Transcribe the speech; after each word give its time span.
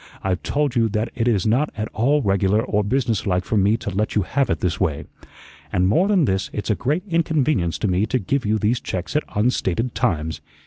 I've 0.23 0.41
told 0.41 0.75
you 0.75 0.89
that 0.89 1.11
it 1.13 1.27
is 1.27 1.45
not 1.45 1.69
at 1.77 1.87
all 1.89 2.23
regular 2.23 2.63
or 2.65 2.83
business 2.83 3.27
like 3.27 3.45
for 3.45 3.55
me 3.55 3.77
to 3.77 3.91
let 3.91 4.15
you 4.15 4.23
have 4.23 4.49
it 4.49 4.59
this 4.59 4.79
way. 4.79 5.05
And 5.71 5.87
more 5.87 6.07
than 6.07 6.25
this, 6.25 6.49
it's 6.53 6.71
a 6.71 6.75
great 6.75 7.03
inconvenience 7.07 7.77
to 7.77 7.87
me 7.87 8.07
to 8.07 8.17
give 8.17 8.43
you 8.43 8.57
these 8.57 8.79
checks 8.79 9.15
at 9.15 9.21
unstated 9.35 9.93
times. 9.93 10.41